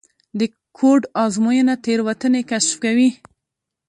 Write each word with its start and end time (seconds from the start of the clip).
د 0.39 0.41
کوډ 0.77 1.01
ازموینه 1.23 1.75
تېروتنې 1.83 2.41
کشف 2.49 2.73
کوي. 2.83 3.09